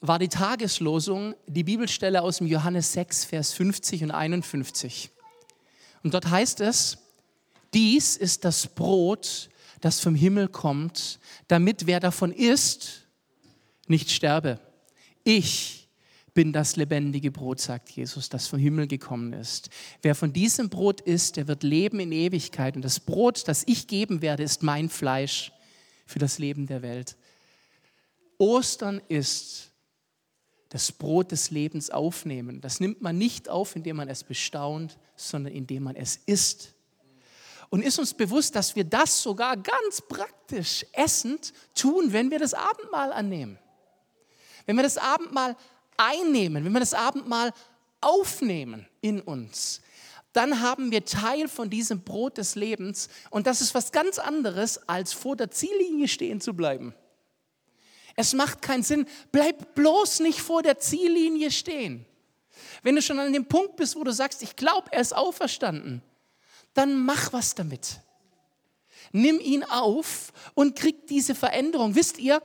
war 0.00 0.18
die 0.18 0.28
Tageslosung 0.28 1.34
die 1.46 1.64
Bibelstelle 1.64 2.22
aus 2.22 2.38
dem 2.38 2.46
Johannes 2.46 2.92
6, 2.92 3.24
Vers 3.26 3.52
50 3.52 4.04
und 4.04 4.10
51. 4.10 5.10
Und 6.02 6.14
dort 6.14 6.30
heißt 6.30 6.60
es, 6.60 6.98
dies 7.74 8.16
ist 8.16 8.44
das 8.44 8.66
Brot, 8.66 9.50
das 9.80 10.00
vom 10.00 10.14
Himmel 10.14 10.48
kommt, 10.48 11.18
damit 11.48 11.86
wer 11.86 12.00
davon 12.00 12.32
isst, 12.32 13.06
nicht 13.86 14.10
sterbe. 14.10 14.60
Ich 15.24 15.88
bin 16.34 16.52
das 16.52 16.76
lebendige 16.76 17.30
Brot, 17.30 17.60
sagt 17.60 17.90
Jesus, 17.90 18.28
das 18.28 18.46
vom 18.46 18.58
Himmel 18.58 18.86
gekommen 18.86 19.32
ist. 19.32 19.70
Wer 20.02 20.14
von 20.14 20.32
diesem 20.32 20.68
Brot 20.68 21.00
isst, 21.00 21.36
der 21.36 21.48
wird 21.48 21.62
leben 21.62 21.98
in 21.98 22.12
Ewigkeit. 22.12 22.76
Und 22.76 22.82
das 22.82 23.00
Brot, 23.00 23.48
das 23.48 23.64
ich 23.66 23.86
geben 23.86 24.20
werde, 24.22 24.42
ist 24.42 24.62
mein 24.62 24.90
Fleisch 24.90 25.50
für 26.04 26.18
das 26.18 26.38
Leben 26.38 26.66
der 26.66 26.82
Welt. 26.82 27.16
Ostern 28.38 29.00
ist 29.08 29.72
das 30.68 30.92
Brot 30.92 31.32
des 31.32 31.50
Lebens 31.50 31.90
aufnehmen. 31.90 32.60
Das 32.60 32.80
nimmt 32.80 33.00
man 33.00 33.16
nicht 33.16 33.48
auf, 33.48 33.74
indem 33.74 33.96
man 33.96 34.08
es 34.08 34.22
bestaunt, 34.22 34.98
sondern 35.16 35.54
indem 35.54 35.84
man 35.84 35.96
es 35.96 36.16
isst. 36.16 36.74
Und 37.68 37.82
ist 37.82 37.98
uns 37.98 38.14
bewusst, 38.14 38.54
dass 38.54 38.76
wir 38.76 38.84
das 38.84 39.22
sogar 39.22 39.56
ganz 39.56 40.00
praktisch 40.00 40.86
essend 40.92 41.52
tun, 41.74 42.12
wenn 42.12 42.30
wir 42.30 42.38
das 42.38 42.54
Abendmahl 42.54 43.12
annehmen. 43.12 43.58
Wenn 44.66 44.76
wir 44.76 44.82
das 44.82 44.98
Abendmahl 44.98 45.56
einnehmen, 45.96 46.64
wenn 46.64 46.72
wir 46.72 46.80
das 46.80 46.94
Abendmahl 46.94 47.52
aufnehmen 48.00 48.86
in 49.00 49.20
uns, 49.20 49.80
dann 50.32 50.60
haben 50.60 50.90
wir 50.90 51.04
Teil 51.04 51.48
von 51.48 51.70
diesem 51.70 52.02
Brot 52.02 52.36
des 52.36 52.56
Lebens. 52.56 53.08
Und 53.30 53.46
das 53.46 53.62
ist 53.62 53.74
was 53.74 53.90
ganz 53.90 54.18
anderes, 54.18 54.86
als 54.86 55.14
vor 55.14 55.34
der 55.34 55.50
Ziellinie 55.50 56.08
stehen 56.08 56.42
zu 56.42 56.52
bleiben. 56.54 56.94
Es 58.16 58.34
macht 58.34 58.60
keinen 58.60 58.82
Sinn. 58.82 59.06
Bleib 59.32 59.74
bloß 59.74 60.20
nicht 60.20 60.40
vor 60.40 60.62
der 60.62 60.78
Ziellinie 60.78 61.50
stehen. 61.50 62.04
Wenn 62.82 62.96
du 62.96 63.02
schon 63.02 63.18
an 63.18 63.32
dem 63.32 63.46
Punkt 63.46 63.76
bist, 63.76 63.96
wo 63.96 64.04
du 64.04 64.12
sagst, 64.12 64.42
ich 64.42 64.56
glaube, 64.56 64.88
er 64.92 65.00
ist 65.00 65.16
auferstanden, 65.16 66.02
dann 66.76 67.04
mach 67.04 67.32
was 67.32 67.54
damit. 67.54 68.00
Nimm 69.12 69.40
ihn 69.40 69.64
auf 69.64 70.32
und 70.54 70.76
krieg 70.76 71.06
diese 71.06 71.34
Veränderung. 71.34 71.94
Wisst 71.94 72.18
ihr, 72.18 72.42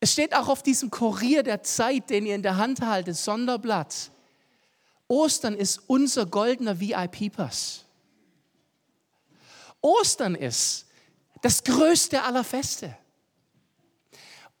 es 0.00 0.12
steht 0.12 0.34
auch 0.34 0.48
auf 0.48 0.62
diesem 0.62 0.90
Kurier 0.90 1.42
der 1.42 1.62
Zeit, 1.62 2.10
den 2.10 2.26
ihr 2.26 2.34
in 2.34 2.42
der 2.42 2.56
Hand 2.56 2.80
haltet, 2.80 3.16
Sonderblatt. 3.16 4.10
Ostern 5.08 5.54
ist 5.54 5.82
unser 5.86 6.26
goldener 6.26 6.80
VIP-Pass. 6.80 7.84
Ostern 9.80 10.34
ist 10.34 10.86
das 11.42 11.62
größte 11.62 12.22
aller 12.22 12.44
Feste. 12.44 12.96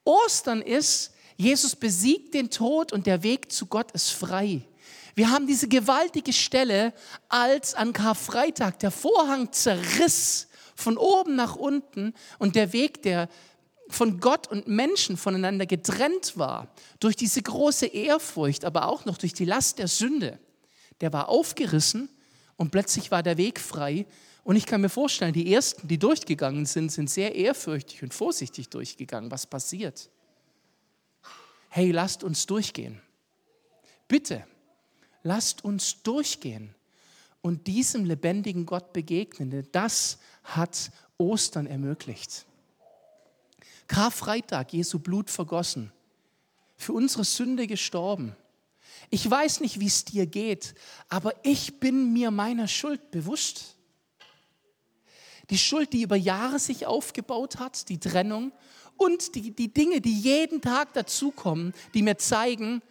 Ostern 0.04 0.60
ist, 0.60 1.12
Jesus 1.36 1.74
besiegt 1.74 2.34
den 2.34 2.50
Tod 2.50 2.92
und 2.92 3.06
der 3.06 3.22
Weg 3.22 3.50
zu 3.50 3.66
Gott 3.66 3.90
ist 3.92 4.10
frei. 4.10 4.62
Wir 5.14 5.30
haben 5.30 5.46
diese 5.46 5.68
gewaltige 5.68 6.32
Stelle, 6.32 6.92
als 7.28 7.74
an 7.74 7.92
Karfreitag 7.92 8.78
der 8.80 8.90
Vorhang 8.90 9.52
zerriss 9.52 10.48
von 10.74 10.96
oben 10.98 11.36
nach 11.36 11.54
unten 11.56 12.14
und 12.38 12.56
der 12.56 12.72
Weg, 12.72 13.02
der 13.02 13.28
von 13.88 14.18
Gott 14.18 14.48
und 14.48 14.66
Menschen 14.66 15.16
voneinander 15.16 15.66
getrennt 15.66 16.36
war, 16.36 16.74
durch 17.00 17.16
diese 17.16 17.42
große 17.42 17.86
Ehrfurcht, 17.86 18.64
aber 18.64 18.88
auch 18.88 19.04
noch 19.04 19.18
durch 19.18 19.34
die 19.34 19.44
Last 19.44 19.78
der 19.78 19.88
Sünde, 19.88 20.38
der 21.00 21.12
war 21.12 21.28
aufgerissen 21.28 22.08
und 22.56 22.70
plötzlich 22.70 23.10
war 23.10 23.22
der 23.22 23.36
Weg 23.36 23.60
frei. 23.60 24.06
Und 24.42 24.56
ich 24.56 24.66
kann 24.66 24.80
mir 24.80 24.88
vorstellen, 24.88 25.32
die 25.32 25.52
Ersten, 25.52 25.88
die 25.88 25.98
durchgegangen 25.98 26.66
sind, 26.66 26.90
sind 26.90 27.08
sehr 27.08 27.34
ehrfürchtig 27.34 28.02
und 28.02 28.12
vorsichtig 28.12 28.68
durchgegangen. 28.68 29.30
Was 29.30 29.46
passiert? 29.46 30.10
Hey, 31.68 31.90
lasst 31.90 32.22
uns 32.22 32.46
durchgehen. 32.46 33.00
Bitte, 34.06 34.44
lasst 35.24 35.64
uns 35.64 36.02
durchgehen 36.02 36.74
und 37.40 37.66
diesem 37.66 38.04
lebendigen 38.04 38.64
Gott 38.66 38.92
begegnen, 38.92 39.50
denn 39.50 39.66
das 39.72 40.18
hat 40.44 40.92
Ostern 41.18 41.66
ermöglicht. 41.66 42.46
Karfreitag, 43.88 44.72
Jesu 44.72 44.98
Blut 44.98 45.30
vergossen, 45.30 45.92
für 46.76 46.92
unsere 46.92 47.24
Sünde 47.24 47.66
gestorben. 47.66 48.36
Ich 49.10 49.28
weiß 49.28 49.60
nicht, 49.60 49.80
wie 49.80 49.86
es 49.86 50.04
dir 50.04 50.26
geht, 50.26 50.74
aber 51.08 51.34
ich 51.42 51.80
bin 51.80 52.12
mir 52.12 52.30
meiner 52.30 52.68
Schuld 52.68 53.10
bewusst. 53.10 53.76
Die 55.50 55.58
Schuld, 55.58 55.92
die 55.92 56.02
über 56.02 56.16
Jahre 56.16 56.58
sich 56.58 56.86
aufgebaut 56.86 57.58
hat, 57.58 57.88
die 57.88 57.98
Trennung 58.00 58.52
und 58.96 59.34
die, 59.34 59.50
die 59.50 59.72
Dinge, 59.72 60.00
die 60.00 60.18
jeden 60.18 60.62
Tag 60.62 60.94
dazukommen, 60.94 61.74
die 61.92 62.02
mir 62.02 62.16
zeigen, 62.16 62.82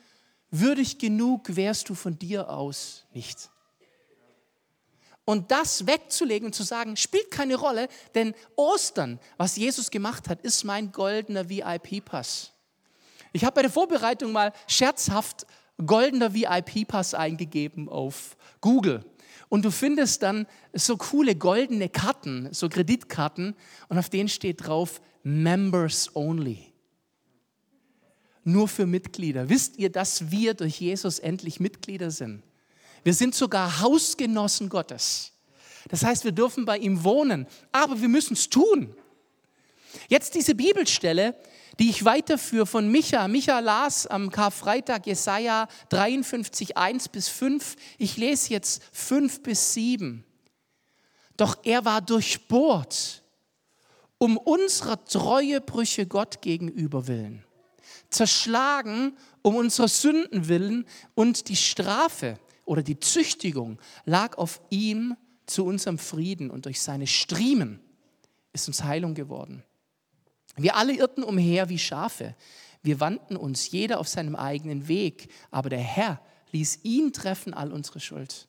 würdig 0.53 0.99
genug 0.99 1.55
wärst 1.55 1.89
du 1.89 1.95
von 1.95 2.17
dir 2.17 2.49
aus 2.49 3.05
nicht. 3.13 3.49
Und 5.25 5.51
das 5.51 5.87
wegzulegen 5.87 6.47
und 6.47 6.53
zu 6.53 6.63
sagen, 6.63 6.97
spielt 6.97 7.31
keine 7.31 7.55
Rolle, 7.55 7.87
denn 8.13 8.35
Ostern, 8.55 9.19
was 9.37 9.55
Jesus 9.55 9.89
gemacht 9.89 10.27
hat, 10.29 10.41
ist 10.41 10.63
mein 10.63 10.91
goldener 10.91 11.49
VIP-Pass. 11.49 12.51
Ich 13.31 13.45
habe 13.45 13.55
bei 13.55 13.61
der 13.61 13.71
Vorbereitung 13.71 14.31
mal 14.31 14.51
scherzhaft 14.67 15.47
goldener 15.83 16.33
VIP-Pass 16.33 17.13
eingegeben 17.13 17.87
auf 17.89 18.35
Google. 18.59 19.05
Und 19.49 19.63
du 19.65 19.71
findest 19.71 20.23
dann 20.23 20.45
so 20.73 20.97
coole 20.97 21.35
goldene 21.35 21.87
Karten, 21.87 22.49
so 22.51 22.69
Kreditkarten, 22.69 23.55
und 23.87 23.97
auf 23.97 24.09
denen 24.09 24.29
steht 24.29 24.67
drauf 24.67 25.01
Members 25.23 26.15
Only. 26.15 26.72
Nur 28.43 28.67
für 28.67 28.85
Mitglieder. 28.85 29.49
Wisst 29.49 29.77
ihr, 29.77 29.89
dass 29.89 30.31
wir 30.31 30.53
durch 30.53 30.79
Jesus 30.79 31.19
endlich 31.19 31.59
Mitglieder 31.59 32.11
sind? 32.11 32.43
Wir 33.03 33.13
sind 33.13 33.35
sogar 33.35 33.81
Hausgenossen 33.81 34.69
Gottes. 34.69 35.31
Das 35.89 36.03
heißt, 36.03 36.23
wir 36.23 36.31
dürfen 36.31 36.65
bei 36.65 36.77
ihm 36.77 37.03
wohnen, 37.03 37.47
aber 37.71 38.01
wir 38.01 38.07
müssen 38.07 38.33
es 38.33 38.49
tun. 38.49 38.95
Jetzt 40.07 40.35
diese 40.35 40.55
Bibelstelle, 40.55 41.35
die 41.79 41.89
ich 41.89 42.05
weiterführe 42.05 42.65
von 42.65 42.89
Micha. 42.89 43.27
Micha 43.27 43.59
las 43.59 44.07
am 44.07 44.29
Karfreitag 44.29 45.05
Jesaja 45.07 45.67
53, 45.89 46.77
1 46.77 47.09
bis 47.09 47.27
5. 47.29 47.75
Ich 47.97 48.17
lese 48.17 48.51
jetzt 48.51 48.81
5 48.91 49.43
bis 49.43 49.73
7. 49.73 50.23
Doch 51.37 51.57
er 51.63 51.85
war 51.85 52.01
durchbohrt 52.01 53.23
um 54.19 54.37
unserer 54.37 55.03
Treuebrüche 55.03 56.05
Gott 56.05 56.41
gegenüber 56.41 57.07
willen 57.07 57.43
zerschlagen 58.09 59.17
um 59.41 59.55
unserer 59.55 59.87
Sünden 59.87 60.47
willen 60.47 60.85
und 61.15 61.49
die 61.49 61.55
Strafe 61.55 62.39
oder 62.65 62.81
die 62.81 62.99
Züchtigung 62.99 63.79
lag 64.05 64.37
auf 64.37 64.61
ihm 64.69 65.17
zu 65.45 65.65
unserem 65.65 65.97
Frieden 65.97 66.49
und 66.49 66.65
durch 66.65 66.81
seine 66.81 67.07
Striemen 67.07 67.79
ist 68.53 68.67
uns 68.67 68.83
Heilung 68.83 69.13
geworden. 69.13 69.63
Wir 70.55 70.75
alle 70.75 70.93
irrten 70.93 71.23
umher 71.23 71.69
wie 71.69 71.79
Schafe. 71.79 72.35
Wir 72.81 72.99
wandten 72.99 73.35
uns 73.35 73.71
jeder 73.71 73.99
auf 73.99 74.07
seinem 74.07 74.35
eigenen 74.35 74.87
Weg, 74.87 75.29
aber 75.51 75.69
der 75.69 75.79
Herr 75.79 76.21
ließ 76.51 76.79
ihn 76.83 77.11
treffen 77.11 77.53
all 77.53 77.73
unsere 77.73 77.99
Schuld. 77.99 78.47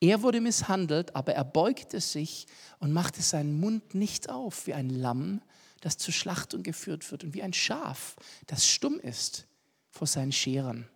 Er 0.00 0.22
wurde 0.22 0.40
misshandelt, 0.40 1.16
aber 1.16 1.34
er 1.34 1.44
beugte 1.44 2.00
sich 2.00 2.46
und 2.78 2.92
machte 2.92 3.22
seinen 3.22 3.58
Mund 3.58 3.94
nicht 3.94 4.28
auf, 4.28 4.66
wie 4.66 4.74
ein 4.74 4.90
Lamm, 4.90 5.40
das 5.86 5.98
zur 5.98 6.12
Schlachtung 6.12 6.64
geführt 6.64 7.08
wird, 7.12 7.22
und 7.22 7.32
wie 7.32 7.44
ein 7.44 7.52
Schaf, 7.52 8.16
das 8.48 8.68
stumm 8.68 8.98
ist 8.98 9.46
vor 9.88 10.08
seinen 10.08 10.32
Scherern. 10.32 10.88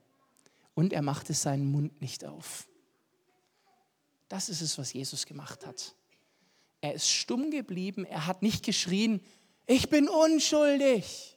Und 0.75 0.93
er 0.93 1.03
machte 1.03 1.33
seinen 1.33 1.71
Mund 1.71 2.01
nicht 2.01 2.25
auf. 2.25 2.67
Das 4.29 4.49
ist 4.49 4.61
es, 4.61 4.79
was 4.79 4.93
Jesus 4.93 5.27
gemacht 5.27 5.65
hat. 5.65 5.95
Er 6.81 6.95
ist 6.95 7.09
stumm 7.09 7.53
geblieben, 7.53 8.05
er 8.05 8.27
hat 8.27 8.43
nicht 8.43 8.65
geschrien, 8.65 9.21
ich 9.69 9.89
bin 9.91 10.09
unschuldig. 10.09 11.37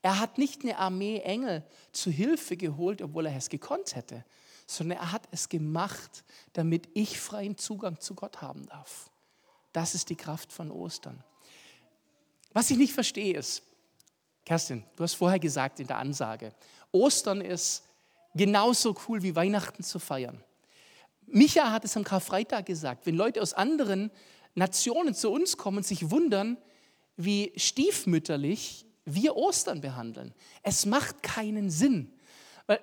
Er 0.00 0.18
hat 0.18 0.38
nicht 0.38 0.62
eine 0.62 0.78
Armee 0.78 1.18
Engel 1.18 1.66
zu 1.92 2.10
Hilfe 2.10 2.56
geholt, 2.56 3.02
obwohl 3.02 3.26
er 3.26 3.36
es 3.36 3.50
gekonnt 3.50 3.96
hätte, 3.96 4.24
sondern 4.66 4.96
er 4.96 5.12
hat 5.12 5.28
es 5.30 5.50
gemacht, 5.50 6.24
damit 6.54 6.88
ich 6.94 7.20
freien 7.20 7.58
Zugang 7.58 8.00
zu 8.00 8.14
Gott 8.14 8.40
haben 8.40 8.64
darf. 8.64 9.10
Das 9.74 9.94
ist 9.94 10.08
die 10.08 10.16
Kraft 10.16 10.54
von 10.54 10.70
Ostern. 10.70 11.22
Was 12.58 12.72
ich 12.72 12.76
nicht 12.76 12.92
verstehe 12.92 13.38
ist, 13.38 13.62
Kerstin, 14.44 14.82
du 14.96 15.04
hast 15.04 15.14
vorher 15.14 15.38
gesagt 15.38 15.78
in 15.78 15.86
der 15.86 15.98
Ansage, 15.98 16.52
Ostern 16.90 17.40
ist 17.40 17.84
genauso 18.34 18.96
cool 19.06 19.22
wie 19.22 19.36
Weihnachten 19.36 19.84
zu 19.84 20.00
feiern. 20.00 20.42
Micha 21.28 21.70
hat 21.70 21.84
es 21.84 21.96
am 21.96 22.02
Karfreitag 22.02 22.66
gesagt, 22.66 23.06
wenn 23.06 23.14
Leute 23.14 23.40
aus 23.40 23.54
anderen 23.54 24.10
Nationen 24.56 25.14
zu 25.14 25.30
uns 25.30 25.56
kommen 25.56 25.76
und 25.76 25.86
sich 25.86 26.10
wundern, 26.10 26.58
wie 27.16 27.52
stiefmütterlich 27.54 28.84
wir 29.04 29.36
Ostern 29.36 29.80
behandeln. 29.80 30.34
Es 30.64 30.84
macht 30.84 31.22
keinen 31.22 31.70
Sinn. 31.70 32.12
Weil, 32.66 32.80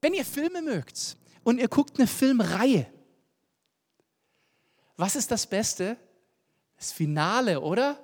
wenn 0.00 0.14
ihr 0.14 0.24
Filme 0.24 0.62
mögt 0.62 1.18
und 1.42 1.58
ihr 1.58 1.68
guckt 1.68 1.98
eine 1.98 2.06
Filmreihe, 2.06 2.86
was 4.96 5.14
ist 5.14 5.30
das 5.30 5.46
Beste? 5.46 5.98
Das 6.78 6.90
Finale, 6.90 7.60
oder? 7.60 8.02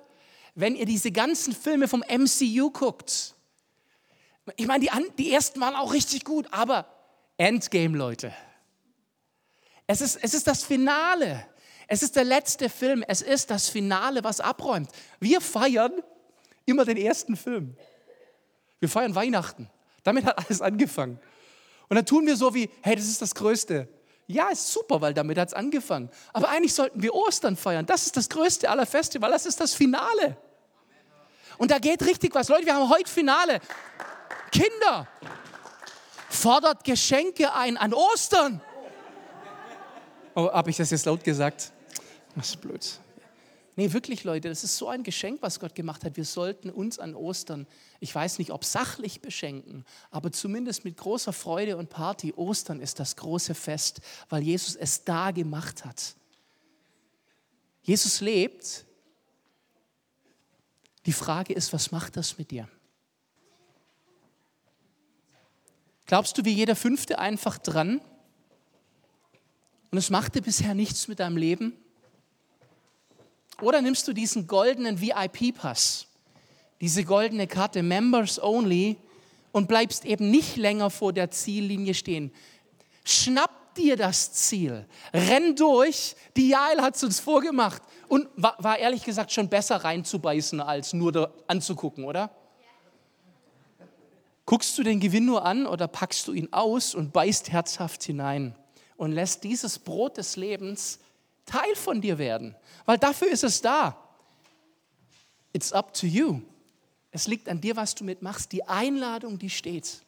Wenn 0.61 0.75
ihr 0.75 0.85
diese 0.85 1.11
ganzen 1.11 1.55
Filme 1.55 1.87
vom 1.87 2.03
MCU 2.07 2.69
guckt. 2.69 3.33
Ich 4.57 4.67
meine, 4.67 4.85
die, 4.85 4.91
die 5.17 5.33
ersten 5.33 5.59
waren 5.59 5.75
auch 5.75 5.91
richtig 5.91 6.23
gut, 6.23 6.47
aber 6.51 6.85
Endgame, 7.37 7.97
Leute. 7.97 8.31
Es 9.87 10.01
ist, 10.01 10.19
es 10.21 10.35
ist 10.35 10.45
das 10.45 10.63
Finale. 10.63 11.47
Es 11.87 12.03
ist 12.03 12.15
der 12.15 12.25
letzte 12.25 12.69
Film. 12.69 13.03
Es 13.07 13.23
ist 13.23 13.49
das 13.49 13.69
Finale, 13.69 14.23
was 14.23 14.39
abräumt. 14.39 14.91
Wir 15.19 15.41
feiern 15.41 15.93
immer 16.65 16.85
den 16.85 16.97
ersten 16.97 17.35
Film. 17.35 17.75
Wir 18.79 18.87
feiern 18.87 19.15
Weihnachten. 19.15 19.67
Damit 20.03 20.25
hat 20.25 20.37
alles 20.45 20.61
angefangen. 20.61 21.19
Und 21.89 21.95
dann 21.95 22.05
tun 22.05 22.27
wir 22.27 22.35
so 22.35 22.53
wie, 22.53 22.69
hey, 22.83 22.95
das 22.95 23.05
ist 23.05 23.23
das 23.23 23.33
Größte. 23.33 23.87
Ja, 24.27 24.49
ist 24.49 24.71
super, 24.71 25.01
weil 25.01 25.15
damit 25.15 25.39
hat 25.39 25.47
es 25.47 25.53
angefangen. 25.55 26.11
Aber 26.33 26.49
eigentlich 26.49 26.75
sollten 26.75 27.01
wir 27.01 27.15
Ostern 27.15 27.57
feiern. 27.57 27.87
Das 27.87 28.05
ist 28.05 28.15
das 28.15 28.29
Größte 28.29 28.69
aller 28.69 28.85
Feste, 28.85 29.19
weil 29.23 29.31
das 29.31 29.47
ist 29.47 29.59
das 29.59 29.73
Finale. 29.73 30.37
Und 31.61 31.69
da 31.69 31.77
geht 31.77 32.01
richtig 32.01 32.33
was. 32.33 32.49
Leute, 32.49 32.65
wir 32.65 32.73
haben 32.73 32.89
heute 32.89 33.07
Finale. 33.07 33.61
Kinder, 34.51 35.07
fordert 36.27 36.83
Geschenke 36.83 37.53
ein 37.53 37.77
an 37.77 37.93
Ostern. 37.93 38.59
Oh, 40.33 40.51
habe 40.51 40.71
ich 40.71 40.77
das 40.77 40.89
jetzt 40.89 41.05
laut 41.05 41.23
gesagt? 41.23 41.71
Das 42.35 42.49
ist 42.49 42.61
blöd. 42.61 42.99
Nee, 43.75 43.93
wirklich, 43.93 44.23
Leute, 44.23 44.49
das 44.49 44.63
ist 44.63 44.75
so 44.75 44.87
ein 44.87 45.03
Geschenk, 45.03 45.43
was 45.43 45.59
Gott 45.59 45.75
gemacht 45.75 46.03
hat. 46.03 46.17
Wir 46.17 46.25
sollten 46.25 46.71
uns 46.71 46.97
an 46.97 47.13
Ostern, 47.13 47.67
ich 47.99 48.15
weiß 48.15 48.39
nicht, 48.39 48.49
ob 48.49 48.65
sachlich 48.65 49.21
beschenken, 49.21 49.85
aber 50.09 50.31
zumindest 50.31 50.83
mit 50.83 50.97
großer 50.97 51.31
Freude 51.31 51.77
und 51.77 51.91
Party. 51.91 52.33
Ostern 52.35 52.81
ist 52.81 52.99
das 52.99 53.17
große 53.17 53.53
Fest, 53.53 54.01
weil 54.29 54.41
Jesus 54.41 54.75
es 54.75 55.03
da 55.03 55.29
gemacht 55.29 55.85
hat. 55.85 56.15
Jesus 57.83 58.19
lebt. 58.19 58.85
Die 61.05 61.13
Frage 61.13 61.53
ist, 61.53 61.73
was 61.73 61.91
macht 61.91 62.17
das 62.17 62.37
mit 62.37 62.51
dir? 62.51 62.67
Glaubst 66.05 66.37
du 66.37 66.45
wie 66.45 66.51
jeder 66.51 66.75
Fünfte 66.75 67.19
einfach 67.19 67.57
dran? 67.57 68.01
Und 69.91 69.97
es 69.97 70.09
machte 70.09 70.41
bisher 70.41 70.73
nichts 70.73 71.07
mit 71.07 71.19
deinem 71.19 71.37
Leben? 71.37 71.73
Oder 73.61 73.81
nimmst 73.81 74.07
du 74.07 74.13
diesen 74.13 74.47
goldenen 74.47 74.99
VIP-Pass, 74.99 76.07
diese 76.81 77.03
goldene 77.03 77.47
Karte, 77.47 77.83
Members 77.83 78.41
Only, 78.41 78.97
und 79.51 79.67
bleibst 79.67 80.05
eben 80.05 80.31
nicht 80.31 80.55
länger 80.55 80.89
vor 80.89 81.13
der 81.13 81.29
Ziellinie 81.29 81.93
stehen. 81.93 82.31
Schnapp 83.03 83.60
dir 83.77 83.97
das 83.97 84.33
Ziel, 84.33 84.85
renn 85.13 85.55
durch, 85.55 86.15
die 86.35 86.49
Jael 86.49 86.81
hat 86.81 86.95
es 86.95 87.03
uns 87.03 87.19
vorgemacht 87.19 87.81
und 88.07 88.27
war, 88.35 88.55
war, 88.59 88.77
ehrlich 88.77 89.03
gesagt 89.03 89.31
schon 89.31 89.49
besser 89.49 89.77
reinzubeißen, 89.77 90.59
als 90.59 90.93
nur 90.93 91.33
anzugucken, 91.47 92.03
oder? 92.05 92.29
Guckst 94.45 94.77
du 94.77 94.83
den 94.83 94.99
Gewinn 94.99 95.25
nur 95.25 95.45
an 95.45 95.65
oder 95.65 95.87
packst 95.87 96.27
du 96.27 96.33
ihn 96.33 96.51
aus 96.51 96.93
und 96.93 97.13
beißt 97.13 97.51
herzhaft 97.51 98.03
hinein 98.03 98.55
und 98.97 99.11
lässt 99.13 99.43
dieses 99.43 99.79
Brot 99.79 100.17
des 100.17 100.35
Lebens 100.35 100.99
Teil 101.45 101.75
von 101.75 102.01
dir 102.01 102.17
werden? 102.17 102.55
Weil 102.85 102.97
dafür 102.97 103.29
ist 103.29 103.43
es 103.43 103.61
da. 103.61 103.97
It's 105.53 105.71
up 105.71 105.93
to 105.93 106.05
you. 106.05 106.41
Es 107.11 107.27
liegt 107.27 107.49
an 107.49 107.61
dir, 107.61 107.75
was 107.75 107.95
du 107.95 108.03
mitmachst. 108.03 108.51
Die 108.51 108.67
Einladung, 108.67 109.37
die 109.37 109.49
steht. 109.49 110.01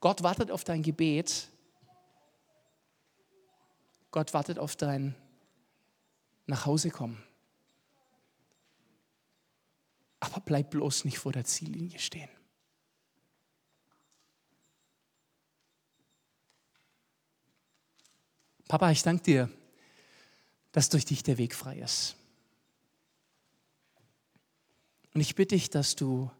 Gott 0.00 0.22
wartet 0.22 0.50
auf 0.50 0.64
dein 0.64 0.82
Gebet. 0.82 1.48
Gott 4.10 4.32
wartet 4.32 4.58
auf 4.58 4.76
dein 4.76 5.14
Nachhausekommen. 6.46 7.22
Aber 10.20 10.40
bleib 10.40 10.70
bloß 10.70 11.04
nicht 11.04 11.18
vor 11.18 11.32
der 11.32 11.44
Ziellinie 11.44 11.98
stehen. 11.98 12.30
Papa, 18.66 18.90
ich 18.90 19.02
danke 19.02 19.22
dir, 19.22 19.50
dass 20.72 20.90
durch 20.90 21.06
dich 21.06 21.22
der 21.22 21.38
Weg 21.38 21.54
frei 21.54 21.78
ist. 21.78 22.16
Und 25.14 25.22
ich 25.22 25.34
bitte 25.34 25.54
dich, 25.54 25.70
dass 25.70 25.96
du 25.96 26.30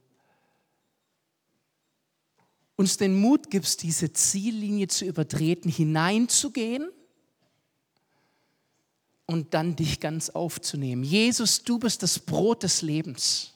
uns 2.79 2.97
den 2.97 3.21
Mut 3.21 3.51
gibst, 3.51 3.83
diese 3.83 4.13
Ziellinie 4.13 4.87
zu 4.87 5.05
übertreten, 5.05 5.69
hineinzugehen 5.69 6.89
und 9.27 9.53
dann 9.53 9.75
dich 9.75 9.99
ganz 9.99 10.31
aufzunehmen. 10.31 11.03
Jesus, 11.03 11.65
du 11.65 11.81
bist 11.81 12.05
das 12.05 12.21
Brot 12.21 12.63
des 12.63 12.83
Lebens 12.83 13.53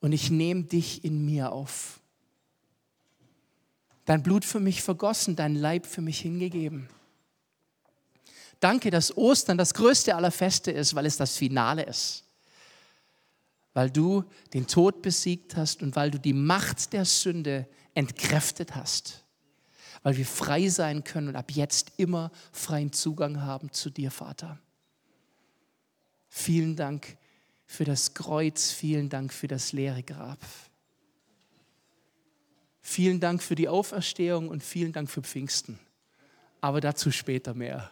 und 0.00 0.12
ich 0.12 0.30
nehme 0.30 0.62
dich 0.62 1.04
in 1.04 1.24
mir 1.26 1.50
auf. 1.50 1.98
Dein 4.04 4.22
Blut 4.22 4.44
für 4.44 4.60
mich 4.60 4.82
vergossen, 4.82 5.34
dein 5.34 5.56
Leib 5.56 5.86
für 5.86 6.02
mich 6.02 6.20
hingegeben. 6.20 6.88
Danke, 8.60 8.92
dass 8.92 9.16
Ostern 9.16 9.58
das 9.58 9.74
größte 9.74 10.14
aller 10.14 10.30
Feste 10.30 10.70
ist, 10.70 10.94
weil 10.94 11.06
es 11.06 11.16
das 11.16 11.36
Finale 11.36 11.82
ist. 11.82 12.22
Weil 13.74 13.90
du 13.90 14.24
den 14.54 14.66
Tod 14.66 15.02
besiegt 15.02 15.56
hast 15.56 15.82
und 15.82 15.96
weil 15.96 16.10
du 16.10 16.18
die 16.18 16.32
Macht 16.32 16.92
der 16.92 17.04
Sünde 17.04 17.68
entkräftet 17.92 18.74
hast. 18.74 19.24
Weil 20.02 20.16
wir 20.16 20.26
frei 20.26 20.68
sein 20.68 21.04
können 21.04 21.28
und 21.28 21.36
ab 21.36 21.50
jetzt 21.50 21.92
immer 21.96 22.30
freien 22.52 22.92
Zugang 22.92 23.42
haben 23.42 23.72
zu 23.72 23.90
dir, 23.90 24.10
Vater. 24.10 24.58
Vielen 26.28 26.76
Dank 26.76 27.16
für 27.66 27.84
das 27.84 28.14
Kreuz, 28.14 28.70
vielen 28.70 29.08
Dank 29.08 29.32
für 29.32 29.48
das 29.48 29.72
leere 29.72 30.02
Grab. 30.02 30.38
Vielen 32.80 33.18
Dank 33.18 33.42
für 33.42 33.54
die 33.54 33.68
Auferstehung 33.68 34.48
und 34.48 34.62
vielen 34.62 34.92
Dank 34.92 35.10
für 35.10 35.22
Pfingsten. 35.22 35.78
Aber 36.60 36.80
dazu 36.80 37.10
später 37.10 37.54
mehr. 37.54 37.90